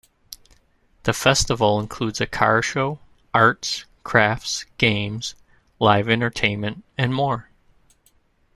The 1.03 1.13
festival 1.13 1.79
includes 1.79 2.19
a 2.19 2.25
car 2.25 2.63
show, 2.63 2.97
arts, 3.35 3.85
crafts, 4.03 4.65
games, 4.79 5.35
live 5.77 6.09
entertainment 6.09 6.83
and 6.97 7.13
more. 7.13 7.51